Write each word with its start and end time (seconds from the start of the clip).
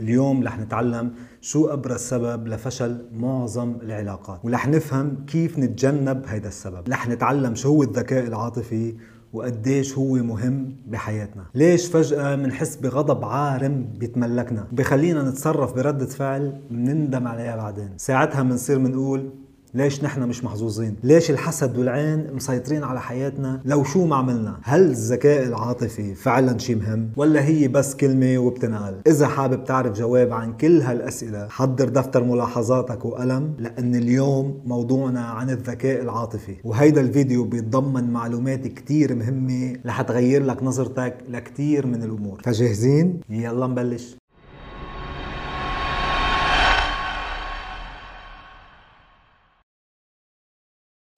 اليوم 0.00 0.44
رح 0.44 0.58
نتعلم 0.58 1.10
شو 1.40 1.66
أبرز 1.66 2.00
سبب 2.00 2.48
لفشل 2.48 2.98
معظم 3.12 3.74
العلاقات 3.82 4.44
ورح 4.44 4.68
نفهم 4.68 5.16
كيف 5.26 5.58
نتجنب 5.58 6.22
هيدا 6.26 6.48
السبب. 6.48 6.88
رح 6.88 7.08
نتعلم 7.08 7.54
شو 7.54 7.68
هو 7.68 7.82
الذكاء 7.82 8.26
العاطفي 8.26 8.94
وقديش 9.32 9.98
هو 9.98 10.14
مهم 10.14 10.76
بحياتنا. 10.86 11.44
ليش 11.54 11.86
فجأة 11.86 12.36
منحس 12.36 12.76
بغضب 12.76 13.24
عارم 13.24 13.88
بيتملكنا؟ 13.98 14.66
بخلينا 14.72 15.22
نتصرف 15.30 15.72
بردة 15.72 16.06
فعل 16.06 16.60
بنندم 16.70 17.28
عليها 17.28 17.56
بعدين. 17.56 17.90
ساعتها 17.96 18.42
منصير 18.42 18.78
منقول 18.78 19.30
ليش 19.74 20.04
نحن 20.04 20.22
مش 20.22 20.44
محظوظين؟ 20.44 20.96
ليش 21.02 21.30
الحسد 21.30 21.78
والعين 21.78 22.34
مسيطرين 22.34 22.84
على 22.84 23.00
حياتنا؟ 23.00 23.60
لو 23.64 23.84
شو 23.84 24.06
ما 24.06 24.16
عملنا 24.16 24.58
هل 24.62 24.80
الذكاء 24.80 25.46
العاطفي 25.46 26.14
فعلا 26.14 26.58
شيء 26.58 26.76
مهم؟ 26.76 27.10
ولا 27.16 27.44
هي 27.44 27.68
بس 27.68 27.94
كلمة 27.94 28.38
وبتنقال 28.38 29.00
إذا 29.06 29.26
حابب 29.26 29.64
تعرف 29.64 29.98
جواب 29.98 30.32
عن 30.32 30.52
كل 30.52 30.80
هالأسئلة 30.80 31.48
حضر 31.48 31.88
دفتر 31.88 32.24
ملاحظاتك 32.24 33.04
وقلم 33.04 33.54
لأن 33.58 33.94
اليوم 33.94 34.60
موضوعنا 34.64 35.20
عن 35.20 35.50
الذكاء 35.50 36.02
العاطفي. 36.02 36.56
وهيدا 36.64 37.00
الفيديو 37.00 37.44
بيتضمن 37.44 38.10
معلومات 38.12 38.66
كتير 38.66 39.14
مهمة 39.14 39.76
رح 39.86 40.02
تغير 40.02 40.42
لك 40.44 40.62
نظرتك 40.62 41.16
لكتير 41.28 41.86
من 41.86 42.02
الأمور. 42.02 42.40
فجاهزين؟ 42.44 43.20
يلا 43.30 43.66
نبلش. 43.66 44.16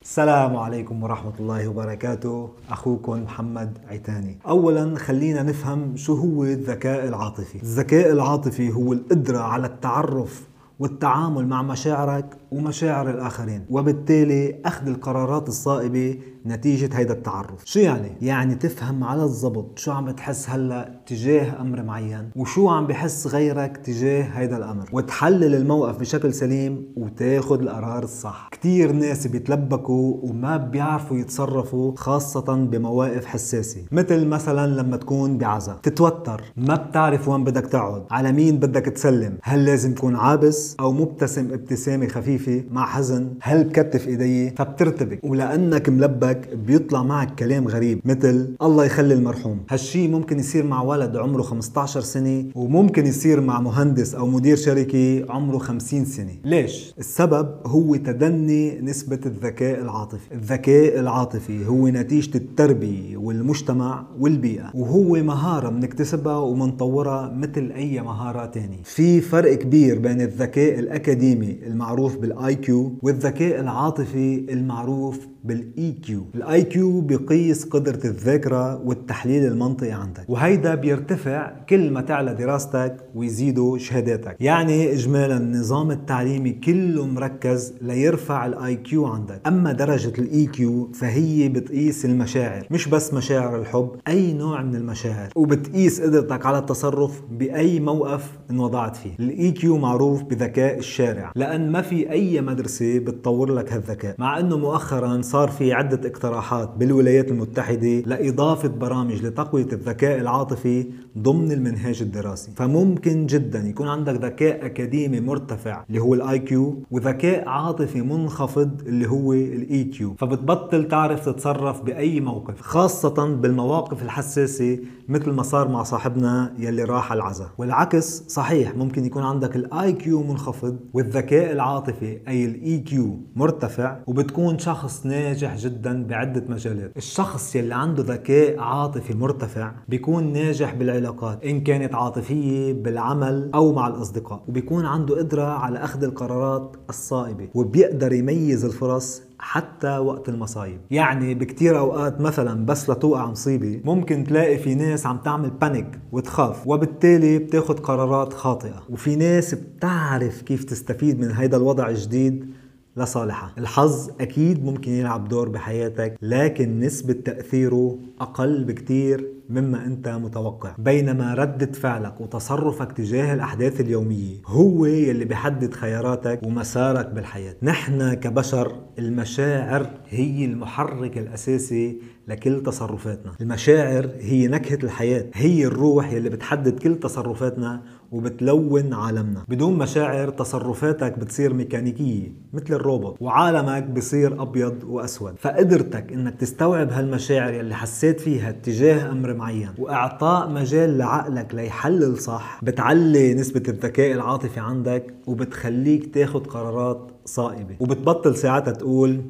السلام 0.06 0.56
عليكم 0.56 1.02
ورحمة 1.02 1.32
الله 1.40 1.68
وبركاته. 1.68 2.50
أخوكم 2.70 3.22
محمد 3.22 3.78
عتاني 3.88 4.38
أولا 4.48 4.98
خلينا 4.98 5.42
نفهم 5.42 5.96
شو 5.96 6.14
هو 6.14 6.44
الذكاء 6.44 7.08
العاطفي. 7.08 7.62
الذكاء 7.62 8.12
العاطفي 8.12 8.72
هو 8.72 8.92
القدرة 8.92 9.38
على 9.38 9.66
التعرف 9.66 10.48
والتعامل 10.78 11.46
مع 11.46 11.62
مشاعرك 11.62 12.36
ومشاعر 12.50 13.10
الآخرين 13.10 13.64
وبالتالي 13.70 14.60
أخذ 14.64 14.86
القرارات 14.86 15.48
الصائبة 15.48 16.18
نتيجة 16.46 16.98
هيدا 16.98 17.14
التعرف. 17.14 17.62
شو 17.64 17.80
يعني؟ 17.80 18.12
يعني 18.22 18.54
تفهم 18.54 19.04
على 19.04 19.24
الضبط 19.24 19.78
شو 19.78 19.92
عم 19.92 20.04
بتحس 20.04 20.50
هلأ 20.50 21.00
تجاه 21.06 21.60
أمر 21.60 21.82
معين 21.82 22.30
وشو 22.36 22.68
عم 22.68 22.86
بحس 22.86 23.26
غيرك 23.26 23.76
تجاه 23.76 24.22
هيدا 24.22 24.56
الأمر. 24.56 24.88
وتحلل 24.92 25.54
الموقف 25.54 26.00
بشكل 26.00 26.34
سليم 26.34 26.86
وتاخد 26.96 27.62
القرار 27.62 28.02
الصح. 28.02 28.48
كتير 28.52 28.92
ناس 28.92 29.26
بيتلبكوا 29.26 30.16
وما 30.22 30.56
بيعرفوا 30.56 31.16
يتصرفوا 31.16 31.92
خاصة 31.96 32.54
بمواقف 32.54 33.24
حساسة. 33.24 33.84
مثل 33.92 34.26
مثلا 34.26 34.80
لما 34.80 34.96
تكون 34.96 35.38
بعزا. 35.38 35.78
تتوتر. 35.82 36.42
ما 36.56 36.74
بتعرف 36.74 37.28
وين 37.28 37.44
بدك 37.44 37.66
تقعد. 37.66 38.04
على 38.10 38.32
مين 38.32 38.58
بدك 38.58 38.84
تسلم. 38.84 39.38
هل 39.42 39.64
لازم 39.64 39.94
تكون 39.94 40.16
عابس 40.16 40.76
أو 40.80 40.92
مبتسم 40.92 41.52
ابتسامة 41.52 42.06
خفيفة؟ 42.06 42.35
مع 42.70 42.86
حزن 42.86 43.28
هل 43.40 43.64
بكتف 43.64 44.08
إيدي؟ 44.08 44.50
فبترتبك. 44.50 45.20
ولأنك 45.24 45.88
ملبك 45.88 46.48
بيطلع 46.66 47.02
معك 47.02 47.34
كلام 47.34 47.68
غريب 47.68 48.00
مثل 48.04 48.54
الله 48.62 48.84
يخلي 48.84 49.14
المرحوم 49.14 49.60
هالشي 49.70 50.08
ممكن 50.08 50.38
يصير 50.38 50.66
مع 50.66 50.82
ولد 50.82 51.16
عمره 51.16 51.42
15 51.42 52.00
سنة 52.00 52.44
وممكن 52.54 53.06
يصير 53.06 53.40
مع 53.40 53.60
مهندس 53.60 54.14
أو 54.14 54.26
مدير 54.26 54.56
شركة 54.56 55.24
عمره 55.28 55.58
50 55.58 56.04
سنة. 56.04 56.32
ليش؟ 56.44 56.94
السبب 56.98 57.48
هو 57.66 57.96
تدني 57.96 58.80
نسبة 58.80 59.20
الذكاء 59.26 59.80
العاطفي. 59.80 60.34
الذكاء 60.34 61.00
العاطفي 61.00 61.66
هو 61.66 61.88
نتيجة 61.88 62.36
التربية 62.36 63.16
والمجتمع 63.16 64.06
والبيئة 64.20 64.70
وهو 64.74 65.12
مهارة 65.22 65.68
بنكتسبها 65.68 66.36
ومنطورها 66.38 67.32
مثل 67.36 67.72
أي 67.76 68.00
مهارة 68.00 68.46
تانية. 68.46 68.82
في 68.84 69.20
فرق 69.20 69.54
كبير 69.54 69.98
بين 69.98 70.20
الذكاء 70.20 70.78
الأكاديمي 70.78 71.58
المعروف 71.66 72.16
بال 72.26 72.54
IQ 72.54 72.98
والذكاء 73.02 73.60
العاطفي 73.60 74.46
المعروف 74.52 75.26
بال 75.44 75.92
EQ 75.92 76.24
ال 76.34 76.62
IQ 76.62 77.00
بيقيس 77.00 77.64
قدرة 77.64 78.00
الذاكرة 78.04 78.82
والتحليل 78.84 79.46
المنطقي 79.46 79.92
عندك. 79.92 80.24
وهيدا 80.28 80.74
بيرتفع 80.74 81.52
كل 81.68 81.90
ما 81.90 82.00
تعلى 82.00 82.34
دراستك 82.34 82.96
ويزيدوا 83.14 83.78
شهاداتك. 83.78 84.36
يعني 84.40 84.92
اجمالا 84.92 85.36
النظام 85.36 85.90
التعليمي 85.90 86.52
كله 86.52 87.06
مركز 87.06 87.74
ليرفع 87.80 88.46
ال 88.46 88.76
IQ 88.76 89.06
عندك. 89.06 89.40
أما 89.46 89.72
درجة 89.72 90.12
ال 90.18 90.46
EQ 90.46 90.92
فهي 90.92 91.48
بتقيس 91.48 92.04
المشاعر. 92.04 92.66
مش 92.70 92.88
بس 92.88 93.14
مشاعر 93.14 93.60
الحب 93.60 93.90
أي 94.08 94.32
نوع 94.32 94.62
من 94.62 94.74
المشاعر. 94.76 95.28
وبتقيس 95.36 96.00
قدرتك 96.00 96.46
على 96.46 96.58
التصرف 96.58 97.22
بأي 97.30 97.80
موقف 97.80 98.30
انوضعت 98.50 98.96
فيه. 98.96 99.12
ال 99.20 99.50
EQ 99.50 99.78
معروف 99.78 100.22
بذكاء 100.22 100.78
الشارع. 100.78 101.32
لأن 101.36 101.72
ما 101.72 101.82
في 101.82 102.12
أي 102.16 102.40
مدرسة 102.40 102.98
بتطور 102.98 103.54
لك 103.54 103.72
هالذكاء. 103.72 104.14
مع 104.18 104.38
إنه 104.38 104.58
مؤخرا 104.58 105.22
صار 105.22 105.48
في 105.48 105.72
عدة 105.72 106.08
اقتراحات 106.08 106.70
بالولايات 106.76 107.30
المتحدة 107.30 108.00
لإضافة 108.06 108.68
برامج 108.68 109.22
لتقوية 109.22 109.68
الذكاء 109.72 110.20
العاطفي 110.20 110.86
ضمن 111.18 111.52
المنهاج 111.52 112.02
الدراسي. 112.02 112.50
فممكن 112.56 113.26
جدا 113.26 113.58
يكون 113.58 113.88
عندك 113.88 114.14
ذكاء 114.24 114.66
أكاديمي 114.66 115.20
مرتفع 115.20 115.84
اللي 115.88 116.00
هو 116.00 116.14
ال 116.14 116.38
IQ 116.38 116.82
وذكاء 116.90 117.48
عاطفي 117.48 118.02
منخفض 118.02 118.70
اللي 118.86 119.08
هو 119.08 119.32
ال 119.32 119.84
EQ 119.84 120.18
فبتبطل 120.18 120.88
تعرف 120.88 121.28
تتصرف 121.28 121.82
بأي 121.82 122.20
موقف 122.20 122.60
خاصة 122.60 123.26
بالمواقف 123.34 124.02
الحساسة 124.02 124.78
مثل 125.08 125.30
ما 125.30 125.42
صار 125.42 125.68
مع 125.68 125.82
صاحبنا 125.82 126.54
يلي 126.58 126.84
راح 126.84 127.12
العزاء 127.12 127.48
والعكس 127.58 128.22
صحيح 128.28 128.76
ممكن 128.76 129.04
يكون 129.04 129.22
عندك 129.22 129.56
ال 129.56 129.92
IQ 129.92 130.22
منخفض 130.22 130.76
والذكاء 130.94 131.52
العاطفي 131.52 132.05
أي 132.28 132.44
ال 132.44 132.78
EQ 132.78 133.38
مرتفع 133.38 133.96
وبتكون 134.06 134.58
شخص 134.58 135.06
ناجح 135.06 135.56
جدا 135.56 136.02
بعدة 136.06 136.44
مجالات. 136.48 136.96
الشخص 136.96 137.56
يلي 137.56 137.74
عنده 137.74 138.02
ذكاء 138.02 138.60
عاطفي 138.60 139.14
مرتفع 139.14 139.72
بيكون 139.88 140.32
ناجح 140.32 140.74
بالعلاقات 140.74 141.44
إن 141.44 141.60
كانت 141.60 141.94
عاطفية 141.94 142.72
بالعمل 142.72 143.50
أو 143.54 143.72
مع 143.72 143.88
الأصدقاء. 143.88 144.42
وبيكون 144.48 144.86
عنده 144.86 145.18
قدرة 145.18 145.42
على 145.42 145.78
أخذ 145.78 146.04
القرارات 146.04 146.76
الصائبة 146.88 147.48
وبيقدر 147.54 148.12
يميز 148.12 148.64
الفرص 148.64 149.22
حتى 149.38 149.98
وقت 149.98 150.28
المصايب. 150.28 150.80
يعني 150.90 151.34
بكتير 151.34 151.78
أوقات 151.78 152.20
مثلا 152.20 152.66
بس 152.66 152.90
لتوقع 152.90 153.26
مصيبة 153.26 153.80
ممكن 153.84 154.24
تلاقي 154.24 154.58
في 154.58 154.74
ناس 154.74 155.06
عم 155.06 155.16
تعمل 155.18 155.50
بانيك 155.50 155.98
وتخاف 156.12 156.66
وبالتالي 156.66 157.38
بتاخد 157.38 157.80
قرارات 157.80 158.32
خاطئة. 158.32 158.82
وفي 158.90 159.16
ناس 159.16 159.54
بتعرف 159.54 160.42
كيف 160.42 160.64
تستفيد 160.64 161.20
من 161.20 161.30
هيدا 161.30 161.56
الوضع 161.56 161.88
الجديد 161.88 162.50
لصالحها 162.96 163.52
الحظ 163.58 164.10
أكيد 164.20 164.64
ممكن 164.64 164.92
يلعب 164.92 165.28
دور 165.28 165.48
بحياتك 165.48 166.18
لكن 166.22 166.80
نسبة 166.80 167.12
تأثيره 167.12 167.98
أقل 168.20 168.64
بكتير 168.64 169.36
مما 169.50 169.86
أنت 169.86 170.08
متوقع. 170.08 170.74
بينما 170.78 171.34
ردة 171.34 171.72
فعلك 171.72 172.20
وتصرفك 172.20 172.92
تجاه 172.92 173.34
الأحداث 173.34 173.80
اليومية 173.80 174.36
هو 174.46 174.86
يلي 174.86 175.24
بيحدد 175.24 175.74
خياراتك 175.74 176.40
ومسارك 176.42 177.06
بالحياة. 177.10 177.54
نحن 177.62 178.14
كبشر 178.14 178.72
المشاعر 178.98 179.90
هي 180.08 180.44
المحرك 180.44 181.18
الأساسي 181.18 181.98
لكل 182.28 182.62
تصرفاتنا. 182.62 183.32
المشاعر 183.40 184.10
هي 184.20 184.46
نكهة 184.46 184.78
الحياة 184.84 185.26
هي 185.34 185.66
الروح 185.66 186.12
يلي 186.12 186.28
بتحدد 186.28 186.78
كل 186.78 186.94
تصرفاتنا 187.00 187.82
وبتلون 188.12 188.92
عالمنا. 188.92 189.44
بدون 189.48 189.78
مشاعر 189.78 190.28
تصرفاتك 190.30 191.18
بتصير 191.18 191.54
ميكانيكية 191.54 192.32
مثل 192.52 192.74
الروبوت 192.74 193.16
وعالمك 193.20 193.84
بصير 193.84 194.42
أبيض 194.42 194.84
وأسود. 194.84 195.34
فقدرتك 195.38 196.12
إنك 196.12 196.34
تستوعب 196.34 196.92
هالمشاعر 196.92 197.54
يلي 197.54 197.74
حسيت 197.74 198.20
فيها 198.20 198.50
تجاه 198.50 199.10
أمر 199.10 199.34
معين. 199.34 199.70
وإعطاء 199.78 200.50
مجال 200.50 200.98
لعقلك 200.98 201.54
ليحلل 201.54 202.18
صح. 202.18 202.60
بتعلي 202.62 203.34
نسبة 203.34 203.62
الذكاء 203.68 204.12
العاطفي 204.12 204.60
عندك 204.60 205.14
وبتخليك 205.26 206.14
تاخد 206.14 206.46
قرارات 206.46 207.10
صائبة. 207.24 207.76
وبتبطل 207.80 208.36
ساعتها 208.36 208.72
تقول 208.72 209.22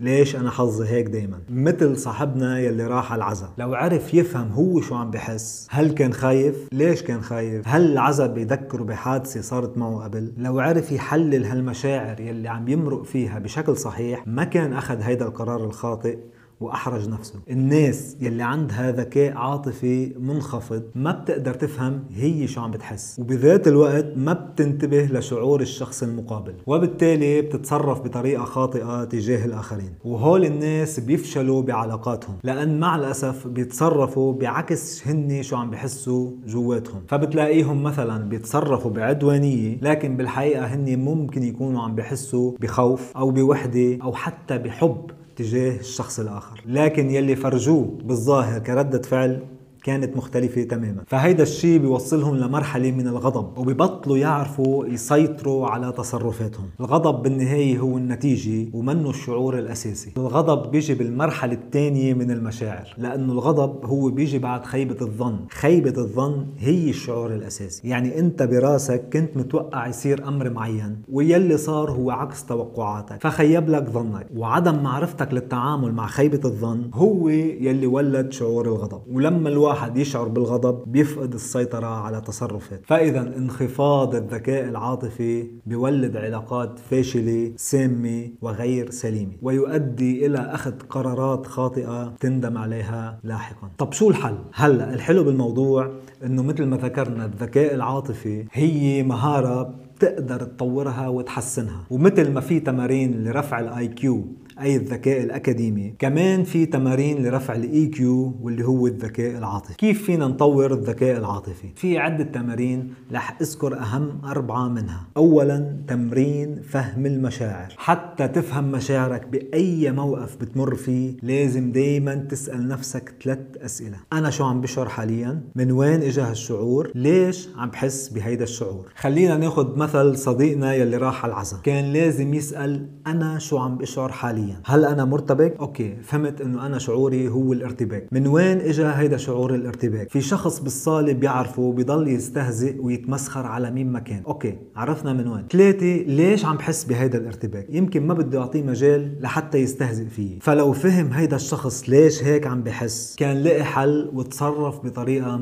ليش 0.00 0.36
أنا 0.36 0.50
حظي 0.50 0.88
هيك 0.88 1.06
دايما؟ 1.06 1.40
مثل 1.48 1.96
صاحبنا 1.96 2.58
يلي 2.58 2.86
راح 2.86 3.12
على 3.12 3.18
العزا. 3.18 3.52
لو 3.58 3.74
عرف 3.74 4.14
يفهم 4.14 4.52
هو 4.52 4.80
شو 4.80 4.94
عم 4.94 5.10
بحس 5.10 5.68
هل 5.70 5.90
كان 5.90 6.12
خايف؟ 6.12 6.68
ليش 6.72 7.02
كان 7.02 7.20
خايف؟ 7.20 7.68
هل 7.68 7.92
العزا 7.92 8.26
بيذكره 8.26 8.82
بحادثة 8.82 9.40
صارت 9.40 9.78
معه 9.78 10.04
قبل؟ 10.04 10.32
لو 10.36 10.60
عرف 10.60 10.92
يحلل 10.92 11.44
هالمشاعر 11.44 12.20
يلي 12.20 12.48
عم 12.48 12.68
يمرق 12.68 13.02
فيها 13.02 13.38
بشكل 13.38 13.76
صحيح 13.76 14.26
ما 14.26 14.44
كان 14.44 14.72
أخذ 14.72 15.00
هيدا 15.00 15.24
القرار 15.26 15.64
الخاطئ. 15.64 16.18
وأحرج 16.60 17.08
نفسه. 17.08 17.34
الناس 17.50 18.16
يلي 18.20 18.42
عندها 18.42 18.92
ذكاء 18.92 19.36
عاطفي 19.36 20.14
منخفض 20.18 20.82
ما 20.94 21.12
بتقدر 21.12 21.54
تفهم 21.54 22.04
هي 22.14 22.46
شو 22.46 22.60
عم 22.60 22.70
بتحس. 22.70 23.16
وبذات 23.18 23.68
الوقت 23.68 24.06
ما 24.16 24.32
بتنتبه 24.32 25.02
لشعور 25.04 25.60
الشخص 25.60 26.02
المقابل. 26.02 26.54
وبالتالي 26.66 27.42
بتتصرف 27.42 28.00
بطريقة 28.00 28.44
خاطئة 28.44 29.04
تجاه 29.04 29.44
الآخرين. 29.44 29.90
وهول 30.04 30.44
الناس 30.44 31.00
بيفشلوا 31.00 31.62
بعلاقاتهم. 31.62 32.36
لأن 32.44 32.80
مع 32.80 32.96
الأسف 32.96 33.46
بيتصرفوا 33.46 34.32
بعكس 34.32 35.08
هن 35.08 35.42
شو 35.42 35.56
عم 35.56 35.70
بحسوا 35.70 36.30
جواتهم. 36.46 37.02
فبتلاقيهم 37.08 37.82
مثلا 37.82 38.28
بيتصرفوا 38.28 38.90
بعدوانية 38.90 39.78
لكن 39.82 40.16
بالحقيقة 40.16 40.66
هن 40.66 40.98
ممكن 40.98 41.42
يكونوا 41.42 41.82
عم 41.82 41.94
بحسوا 41.94 42.52
بخوف 42.60 43.16
أو 43.16 43.30
بوحدة 43.30 43.98
أو 44.02 44.12
حتى 44.12 44.58
بحب. 44.58 45.10
تجاه 45.36 45.76
الشخص 45.76 46.20
الآخر. 46.20 46.62
لكن 46.66 47.10
يلي 47.10 47.36
فرجوه 47.36 47.98
بالظاهر 48.04 48.58
كردة 48.58 49.02
فعل 49.02 49.55
كانت 49.86 50.16
مختلفة 50.16 50.62
تماما. 50.62 51.02
فهيدا 51.06 51.42
الشيء 51.42 51.78
بيوصلهم 51.78 52.36
لمرحلة 52.36 52.90
من 52.90 53.08
الغضب 53.08 53.58
وبيبطلوا 53.58 54.18
يعرفوا 54.18 54.86
يسيطروا 54.86 55.66
على 55.66 55.92
تصرفاتهم. 55.92 56.66
الغضب 56.80 57.22
بالنهاية 57.22 57.78
هو 57.78 57.96
النتيجة 57.96 58.68
ومنه 58.72 59.10
الشعور 59.10 59.58
الأساسي. 59.58 60.10
الغضب 60.16 60.70
بيجي 60.70 60.94
بالمرحلة 60.94 61.52
الثانية 61.52 62.14
من 62.14 62.30
المشاعر 62.30 62.94
لأنه 62.98 63.32
الغضب 63.32 63.84
هو 63.84 64.10
بيجي 64.10 64.38
بعد 64.38 64.64
خيبة 64.64 64.96
الظن. 65.02 65.36
خيبة 65.50 65.94
الظن 65.98 66.46
هي 66.58 66.90
الشعور 66.90 67.34
الأساسي. 67.34 67.88
يعني 67.88 68.18
أنت 68.18 68.42
براسك 68.42 69.08
كنت 69.12 69.36
متوقع 69.36 69.86
يصير 69.86 70.28
أمر 70.28 70.50
معين 70.50 71.02
ويلي 71.12 71.56
صار 71.56 71.90
هو 71.90 72.10
عكس 72.10 72.44
توقعاتك. 72.44 73.22
فخيب 73.22 73.70
لك 73.70 73.88
ظنك. 73.90 74.26
وعدم 74.36 74.82
معرفتك 74.82 75.34
للتعامل 75.34 75.92
مع 75.92 76.06
خيبة 76.06 76.40
الظن 76.44 76.90
هو 76.94 77.28
يلي 77.28 77.86
ولد 77.86 78.32
شعور 78.32 78.66
الغضب. 78.66 79.00
ولما 79.12 79.48
الواحد 79.48 79.75
الواحد 79.76 79.98
يشعر 79.98 80.28
بالغضب 80.28 80.92
بيفقد 80.92 81.34
السيطرة 81.34 81.86
على 81.86 82.20
تصرفاته 82.20 82.82
فإذا 82.86 83.20
انخفاض 83.20 84.14
الذكاء 84.14 84.68
العاطفي 84.68 85.50
بيولد 85.66 86.16
علاقات 86.16 86.78
فاشلة 86.90 87.52
سامة 87.56 88.28
وغير 88.42 88.90
سليمة 88.90 89.32
ويؤدي 89.42 90.26
إلى 90.26 90.38
أخذ 90.38 90.72
قرارات 90.90 91.46
خاطئة 91.46 92.14
تندم 92.20 92.58
عليها 92.58 93.18
لاحقا 93.24 93.70
طب 93.78 93.92
شو 93.92 94.10
الحل؟ 94.10 94.38
هلأ 94.54 94.94
الحلو 94.94 95.24
بالموضوع 95.24 95.90
إنه 96.24 96.42
مثل 96.42 96.64
ما 96.64 96.76
ذكرنا 96.76 97.24
الذكاء 97.24 97.74
العاطفي 97.74 98.44
هي 98.52 99.02
مهارة 99.02 99.74
بتقدر 99.96 100.40
تطورها 100.40 101.08
وتحسنها. 101.08 101.84
ومثل 101.90 102.32
ما 102.32 102.40
في 102.40 102.60
تمارين 102.60 103.24
لرفع 103.24 103.60
ال 103.60 103.88
IQ 103.88 104.24
أي 104.60 104.76
الذكاء 104.76 105.22
الأكاديمي 105.22 105.94
كمان 105.98 106.44
في 106.44 106.66
تمارين 106.66 107.26
لرفع 107.26 107.54
ال 107.54 107.86
EQ 107.86 108.44
واللي 108.44 108.64
هو 108.64 108.86
الذكاء 108.86 109.38
العاطفي. 109.38 109.74
كيف 109.74 110.02
فينا 110.02 110.26
نطور 110.26 110.72
الذكاء 110.72 111.18
العاطفي؟ 111.18 111.68
في 111.76 111.98
عدة 111.98 112.24
تمارين 112.24 112.94
رح 113.12 113.38
أذكر 113.40 113.78
أهم 113.78 114.20
أربعة 114.24 114.68
منها. 114.68 115.06
اولا 115.16 115.76
تمرين 115.88 116.62
فهم 116.62 117.06
المشاعر. 117.06 117.74
حتى 117.76 118.28
تفهم 118.28 118.72
مشاعرك 118.72 119.26
بأي 119.26 119.92
موقف 119.92 120.36
بتمر 120.36 120.74
فيه 120.74 121.16
لازم 121.22 121.72
دايما 121.72 122.14
تسأل 122.14 122.68
نفسك 122.68 123.14
ثلاث 123.24 123.38
أسئلة. 123.56 123.96
أنا 124.12 124.30
شو 124.30 124.44
عم 124.44 124.60
بشعر 124.60 124.88
حاليا؟ 124.88 125.40
من 125.54 125.72
وين 125.72 126.02
اجى 126.06 126.20
هالشعور 126.20 126.90
ليش 126.94 127.48
عم 127.56 127.70
بحس 127.70 128.08
بهيدا 128.08 128.44
الشعور؟ 128.44 128.86
خلينا 128.96 129.36
ناخذ 129.36 129.76
مثل 129.76 130.18
صديقنا 130.18 130.74
يلي 130.74 130.96
راح 130.96 131.24
على 131.24 131.32
العزاء. 131.32 131.60
كان 131.60 131.92
لازم 131.92 132.34
يسأل 132.34 132.88
أنا 133.06 133.38
شو 133.38 133.58
عم 133.58 133.78
بشعر 133.78 134.12
حاليا؟ 134.12 134.60
هل 134.64 134.84
أنا 134.84 135.04
مرتبك؟ 135.04 135.56
okay 135.60 135.96
فهمت 136.02 136.40
إنه 136.40 136.66
أنا 136.66 136.78
شعوري 136.78 137.28
هو 137.28 137.52
الارتباك. 137.52 138.08
من 138.12 138.26
وين 138.26 138.60
اجى 138.60 138.84
هيدا 138.84 139.16
شعور 139.16 139.54
الارتباك؟ 139.54 140.10
في 140.10 140.20
شخص 140.20 140.60
بالصالة 140.60 141.12
بيعرفه 141.12 141.72
بضل 141.72 142.08
يستهزئ 142.08 142.80
ويتمسخر 142.80 143.46
على 143.46 143.70
مين 143.70 143.92
ما 143.92 143.98
كان. 143.98 144.22
okay 144.26 144.58
عرفنا 144.76 145.12
من 145.12 145.28
وين. 145.28 145.44
ثلاثة 145.52 145.96
ليش 145.96 146.44
عم 146.44 146.56
بحس 146.56 146.84
بهيدا 146.84 147.18
الارتباك؟ 147.18 147.66
يمكن 147.70 148.06
ما 148.06 148.14
بده 148.14 148.38
يعطيه 148.38 148.62
مجال 148.62 149.16
لحتى 149.20 149.58
يستهزئ 149.58 150.04
فيه. 150.06 150.38
فلو 150.40 150.72
فهم 150.72 151.12
هيدا 151.12 151.36
الشخص 151.36 151.88
ليش 151.88 152.24
هيك 152.24 152.46
عم 152.46 152.62
بحس 152.62 153.16
كان 153.18 153.42
لقي 153.42 153.64
حل 153.64 154.10
وتصرف 154.14 154.84
بطريقة 154.84 155.36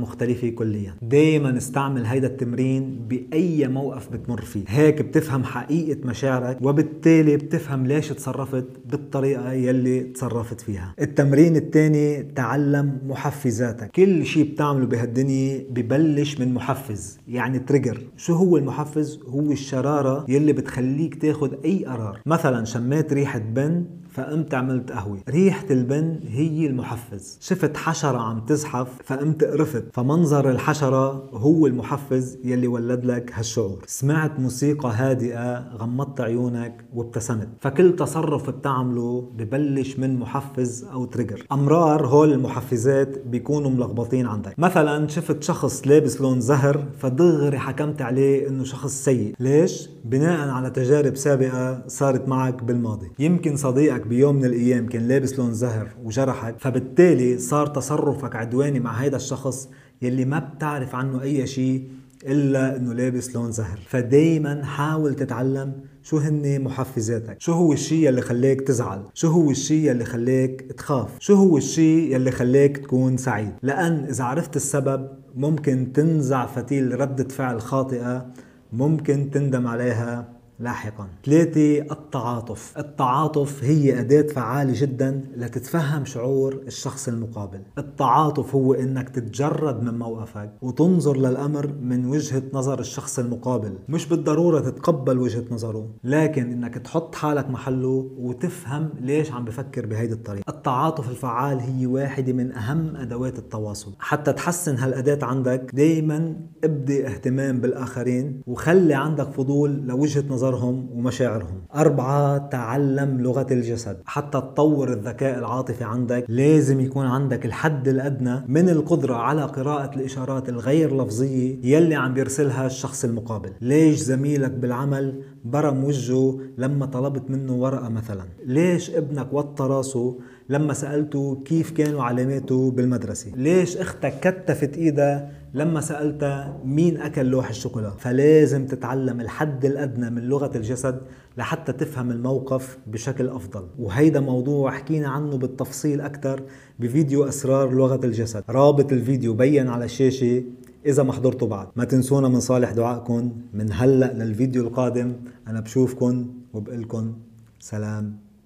كليا. 0.55 0.95
دائما 1.03 1.57
استعمل 1.57 2.07
هيدا 2.07 2.27
التمرين 2.27 2.99
بأي 3.09 3.69
موقف 3.69 4.13
بتمر 4.13 4.41
فيه. 4.41 4.65
هيك 4.69 5.03
بتفهم 5.03 5.45
حقيقة 5.45 6.07
مشاعرك 6.07 6.59
وبالتالي 6.63 7.37
بتفهم 7.37 7.87
ليش 7.87 8.09
تصرفت 8.09 8.67
بالطريقة 8.85 9.53
يلي 9.53 10.01
تصرفت 10.01 10.61
فيها. 10.61 10.95
التمرين 11.01 11.57
الثاني 11.57 12.23
تعلم 12.23 12.99
محفزاتك. 13.07 13.91
كل 13.91 14.27
شيء 14.27 14.53
بتعمله 14.53 14.87
بهالدنيا 14.87 15.65
ببلش 15.71 16.41
من 16.41 16.55
محفز 16.55 17.19
يعني 17.29 17.59
تريجر 17.59 18.01
شو 18.17 18.35
هو 18.35 18.57
المحفز؟ 18.57 19.21
هو 19.29 19.53
الشرارة 19.53 20.25
يلي 20.29 20.53
بتخليك 20.53 21.15
تاخد 21.15 21.55
أي 21.65 21.85
قرار. 21.85 22.21
مثلا 22.27 22.65
شميت 22.65 23.13
ريحة 23.13 23.39
بن 23.39 23.85
فقمت 24.15 24.55
عملت 24.55 24.93
قهوة. 24.93 25.19
ريحة 25.29 25.67
البن 25.71 26.19
هي 26.29 26.67
المحفز. 26.67 27.39
شفت 27.41 27.77
حشرة 27.77 28.19
عم 28.19 28.41
تزحف 28.41 28.89
فقمت 29.05 29.45
قرفت. 29.45 29.85
فمنظر 29.93 30.51
الحشرة 30.51 31.29
هو 31.33 31.67
المحفز 31.67 32.39
يلي 32.45 32.67
ولد 32.67 33.05
لك 33.05 33.31
هالشعور. 33.35 33.83
سمعت 33.87 34.41
موسيقى 34.41 34.89
هادئة 34.89 35.77
غمضت 35.77 36.21
عيونك 36.21 36.85
وابتسمت. 36.95 37.49
فكل 37.61 37.97
تصرف 37.97 38.51
بتعمله 38.51 39.31
ببلش 39.37 39.99
من 39.99 40.19
محفز 40.19 40.85
أو 40.93 41.05
تريجر 41.05 41.47
أمرار 41.53 42.07
هول 42.07 42.33
المحفزات 42.33 43.19
بيكونوا 43.27 43.71
ملخبطين 43.71 44.27
عندك. 44.27 44.59
مثلا 44.59 45.09
شفت 45.09 45.43
شخص 45.43 45.87
لابس 45.87 46.21
لون 46.21 46.41
زهر 46.41 46.85
فدغري 46.99 47.59
حكمت 47.59 48.03
عليه 48.03 48.49
إنه 48.49 48.65
شخص 48.65 49.05
سيء. 49.05 49.35
ليش؟ 49.41 49.89
بناء 50.05 50.49
على 50.49 50.71
تجارب 50.71 51.17
سابقة 51.17 51.83
صارت 51.89 52.29
معك 52.29 52.63
بالماضي. 52.63 53.11
يمكن 53.19 53.57
صديقك 53.57 54.04
بيوم 54.07 54.37
من 54.37 54.45
الأيام 54.45 54.87
كان 54.87 55.09
لابس 55.09 55.39
لون 55.39 55.55
زهر 55.55 55.89
وجرحك 56.05 56.55
فبالتالي 56.59 57.39
صار 57.39 57.67
تصرفك 57.67 58.37
عدواني 58.37 58.81
مع 58.81 58.93
هيدا 58.93 59.17
الشخص 59.17 59.69
يلي 60.03 60.25
ما 60.25 60.39
بتعرف 60.39 60.95
عنه 60.95 61.23
أي 61.23 61.47
شيء 61.47 61.89
إلا 62.27 62.77
إنه 62.77 62.93
لابس 62.95 63.37
لون 63.37 63.53
زهر. 63.53 63.79
فدايما 63.89 64.65
حاول 64.65 65.15
تتعلم 65.15 65.73
شو 66.03 66.17
هن 66.17 66.61
محفزاتك. 66.61 67.37
شو 67.41 67.53
هو 67.53 67.73
الشيء 67.73 68.09
يلي 68.09 68.21
خلاك 68.21 68.61
تزعل؟ 68.61 69.03
شو 69.15 69.29
هو 69.29 69.51
الشيء 69.51 69.91
يلي 69.91 70.05
خلاك 70.05 70.61
تخاف؟ 70.61 71.09
شو 71.19 71.35
هو 71.35 71.57
الشيء 71.57 72.15
يلي 72.15 72.31
خلاك 72.31 72.77
تكون 72.77 73.17
سعيد؟ 73.17 73.53
لأن 73.63 74.05
إذا 74.05 74.25
عرفت 74.25 74.57
السبب 74.57 75.09
ممكن 75.35 75.93
تنزع 75.93 76.47
فتيل 76.47 77.01
ردة 77.01 77.29
فعل 77.29 77.61
خاطئة 77.61 78.27
ممكن 78.73 79.31
تندم 79.31 79.67
عليها 79.67 80.29
لاحقا. 80.59 81.09
ثلاثة 81.25 81.93
التعاطف. 81.93 82.79
التعاطف 82.79 83.65
هي 83.65 84.01
أداة 84.01 84.23
فعالة 84.23 84.73
جدا 84.77 85.25
لتتفهم 85.37 86.05
شعور 86.05 86.63
الشخص 86.67 87.09
المقابل. 87.09 87.61
التعاطف 87.79 88.55
هو 88.55 88.75
أنك 88.75 89.09
تتجرد 89.09 89.83
من 89.83 89.99
موقفك 89.99 90.51
وتنظر 90.63 91.17
للأمر 91.17 91.75
من 91.81 92.07
وجهة 92.07 92.43
نظر 92.53 92.81
الشخص 92.81 93.19
المقابل. 93.19 93.73
مش 93.89 94.07
بالضرورة 94.09 94.61
تتقبل 94.61 95.19
وجهة 95.19 95.45
نظره 95.51 95.89
لكن 96.05 96.53
أنك 96.53 96.75
تحط 96.75 97.15
حالك 97.15 97.51
محله 97.51 98.11
وتفهم 98.19 98.91
ليش 99.01 99.33
عم 99.33 99.45
بفكر 99.45 99.87
بهيدي 99.87 100.15
الطريقة. 100.15 100.51
التعاطف 100.51 101.11
الفعال 101.11 101.61
هي 101.61 101.87
واحدة 101.87 102.33
من 102.33 102.53
أهم 102.53 102.97
أدوات 102.97 103.39
التواصل. 103.39 103.93
حتى 103.99 104.33
تحسن 104.33 104.77
هالأداة 104.77 105.27
عندك 105.27 105.71
دايما 105.75 106.37
ابدي 106.65 107.07
اهتمام 107.07 107.61
بالآخرين 107.61 108.41
وخلي 108.47 108.95
عندك 108.95 109.31
فضول 109.31 109.87
لوجهة 109.87 110.25
نظر 110.29 110.44
نظرهم 110.45 110.89
ومشاعرهم. 110.93 111.63
أربعة 111.75 112.49
تعلم 112.49 113.21
لغة 113.21 113.47
الجسد. 113.51 113.97
حتى 114.07 114.39
تطور 114.41 114.93
الذكاء 114.93 115.39
العاطفي 115.39 115.85
عندك. 115.85 116.25
لازم 116.29 116.81
يكون 116.81 117.07
عندك 117.07 117.47
الحد 117.47 117.89
الأدنى 117.89 118.45
من 118.49 118.69
القدرة 118.69 119.15
على 119.15 119.43
قراءة 119.43 119.97
الإشارات 119.97 120.49
الغير 120.49 121.03
لفظية 121.03 121.57
يلي 121.63 121.95
عم 121.95 122.15
بيرسلها 122.15 122.67
الشخص 122.67 123.05
المقابل. 123.05 123.51
ليش 123.61 123.99
زميلك 123.99 124.51
بالعمل 124.51 125.23
برم 125.45 125.85
وجهه 125.85 126.41
لما 126.59 126.87
طلبت 126.87 127.31
منه 127.31 127.53
ورقة 127.53 127.89
مثلا؟ 127.89 128.25
ليش 128.47 128.91
ابنك 128.91 129.33
وطى 129.33 129.65
راسه 129.65 130.19
لما 130.49 130.73
سألته 130.73 131.43
كيف 131.45 131.71
كانوا 131.71 132.03
علاماته 132.03 132.71
بالمدرسة؟ 132.71 133.33
ليش 133.37 133.77
أختك 133.77 134.21
كتفت 134.21 134.77
ايدها 134.77 135.31
لما 135.55 135.81
سألتها 135.81 136.61
مين 136.65 136.97
أكل 136.97 137.27
لوح 137.27 137.49
الشوكولا 137.49 137.91
فلازم 137.91 138.67
تتعلم 138.67 139.21
الحد 139.21 139.65
الأدنى 139.65 140.11
من 140.11 140.23
لغة 140.23 140.57
الجسد 140.57 141.01
لحتى 141.39 141.73
تفهم 141.73 142.11
الموقف 142.11 142.79
بشكل 142.87 143.29
أفضل. 143.29 143.67
وهيدا 143.79 144.21
موضوع 144.21 144.71
حكينا 144.71 145.09
عنه 145.09 145.37
بالتفصيل 145.37 146.01
أكثر 146.01 146.43
بفيديو 146.79 147.25
أسرار 147.25 147.73
لغة 147.75 148.01
الجسد. 148.05 148.45
رابط 148.51 148.93
الفيديو 148.93 149.35
بين 149.35 149.69
على 149.69 149.85
الشاشة 149.85 150.45
إذا 150.87 151.03
ما 151.03 151.13
حضرتوا 151.13 151.49
بعد 151.49 151.69
ما 151.77 151.85
تنسونا 151.85 152.29
من 152.29 152.41
صالح 152.41 152.71
دعائكم. 152.73 153.33
من 153.55 153.73
هلأ 153.73 154.13
للفيديو 154.13 154.63
القادم 154.63 155.13
أنا 155.49 155.61
بشوفكم 155.61 156.27
وبقلكم 156.55 157.13
سلام. 157.61 158.24